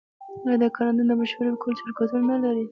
آیا 0.47 0.69
کاناډا 0.75 1.03
د 1.09 1.11
مشورې 1.21 1.49
ورکولو 1.49 1.79
شرکتونه 1.81 2.23
نلري؟ 2.33 2.65